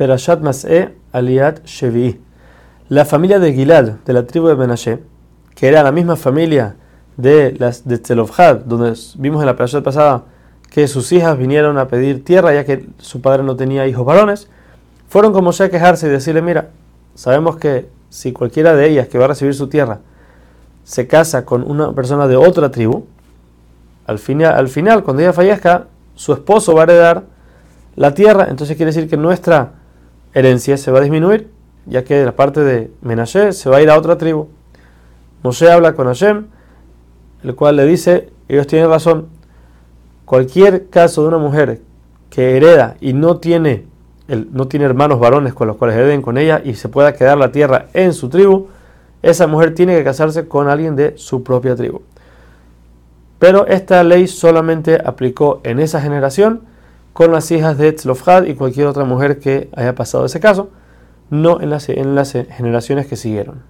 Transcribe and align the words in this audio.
Perashat 0.00 0.40
Mas'e 0.40 0.94
Aliat 1.12 1.62
Shevi. 1.66 2.18
La 2.88 3.04
familia 3.04 3.38
de 3.38 3.52
Gilad, 3.52 3.98
de 4.06 4.12
la 4.14 4.26
tribu 4.26 4.48
de 4.48 4.56
Menashe, 4.56 5.00
que 5.54 5.68
era 5.68 5.82
la 5.82 5.92
misma 5.92 6.16
familia 6.16 6.76
de 7.18 7.54
las 7.58 7.86
de 7.86 7.98
donde 8.64 8.98
vimos 9.18 9.42
en 9.42 9.46
la 9.46 9.56
Perashat 9.56 9.84
pasada 9.84 10.24
que 10.70 10.88
sus 10.88 11.12
hijas 11.12 11.36
vinieron 11.36 11.76
a 11.76 11.86
pedir 11.88 12.24
tierra 12.24 12.54
ya 12.54 12.64
que 12.64 12.88
su 12.96 13.20
padre 13.20 13.42
no 13.42 13.56
tenía 13.56 13.86
hijos 13.86 14.06
varones, 14.06 14.48
fueron 15.06 15.34
como 15.34 15.50
ya 15.50 15.66
a 15.66 15.68
quejarse 15.68 16.06
y 16.06 16.10
decirle, 16.10 16.40
mira, 16.40 16.70
sabemos 17.14 17.58
que 17.58 17.90
si 18.08 18.32
cualquiera 18.32 18.74
de 18.74 18.88
ellas 18.88 19.08
que 19.08 19.18
va 19.18 19.26
a 19.26 19.28
recibir 19.28 19.52
su 19.52 19.68
tierra 19.68 20.00
se 20.82 21.06
casa 21.06 21.44
con 21.44 21.70
una 21.70 21.92
persona 21.92 22.26
de 22.26 22.36
otra 22.36 22.70
tribu, 22.70 23.04
al 24.06 24.18
final, 24.18 24.54
al 24.54 24.68
final 24.68 25.04
cuando 25.04 25.20
ella 25.20 25.34
fallezca, 25.34 25.88
su 26.14 26.32
esposo 26.32 26.72
va 26.74 26.80
a 26.80 26.84
heredar 26.84 27.24
la 27.96 28.14
tierra, 28.14 28.46
entonces 28.48 28.78
quiere 28.78 28.92
decir 28.92 29.06
que 29.06 29.18
nuestra 29.18 29.74
herencia 30.34 30.76
se 30.76 30.90
va 30.90 30.98
a 30.98 31.02
disminuir, 31.02 31.50
ya 31.86 32.04
que 32.04 32.24
la 32.24 32.32
parte 32.32 32.60
de 32.60 32.90
Menashe 33.02 33.52
se 33.52 33.70
va 33.70 33.78
a 33.78 33.82
ir 33.82 33.90
a 33.90 33.98
otra 33.98 34.18
tribu. 34.18 34.48
Moshe 35.42 35.70
habla 35.70 35.94
con 35.94 36.06
Hashem, 36.06 36.46
el 37.42 37.54
cual 37.54 37.76
le 37.76 37.86
dice, 37.86 38.30
ellos 38.48 38.66
tienen 38.66 38.88
razón, 38.88 39.28
cualquier 40.24 40.88
caso 40.88 41.22
de 41.22 41.28
una 41.28 41.38
mujer 41.38 41.80
que 42.28 42.56
hereda 42.56 42.96
y 43.00 43.12
no 43.12 43.38
tiene, 43.38 43.86
no 44.28 44.68
tiene 44.68 44.86
hermanos 44.86 45.18
varones 45.18 45.54
con 45.54 45.66
los 45.66 45.76
cuales 45.76 45.96
hereden 45.96 46.22
con 46.22 46.38
ella 46.38 46.60
y 46.64 46.74
se 46.74 46.88
pueda 46.88 47.14
quedar 47.14 47.38
la 47.38 47.52
tierra 47.52 47.86
en 47.94 48.12
su 48.12 48.28
tribu, 48.28 48.68
esa 49.22 49.46
mujer 49.46 49.74
tiene 49.74 49.96
que 49.96 50.04
casarse 50.04 50.46
con 50.46 50.68
alguien 50.68 50.96
de 50.96 51.16
su 51.16 51.42
propia 51.42 51.74
tribu. 51.74 52.02
Pero 53.38 53.66
esta 53.66 54.04
ley 54.04 54.26
solamente 54.28 55.00
aplicó 55.02 55.60
en 55.64 55.80
esa 55.80 56.00
generación 56.00 56.60
con 57.12 57.32
las 57.32 57.50
hijas 57.50 57.78
de 57.78 57.92
Tzlofhad 57.92 58.44
y 58.44 58.54
cualquier 58.54 58.86
otra 58.86 59.04
mujer 59.04 59.38
que 59.38 59.68
haya 59.76 59.94
pasado 59.94 60.24
ese 60.24 60.40
caso, 60.40 60.70
no 61.30 61.60
en 61.60 61.70
las, 61.70 61.88
en 61.88 62.14
las 62.14 62.32
generaciones 62.32 63.06
que 63.06 63.16
siguieron. 63.16 63.62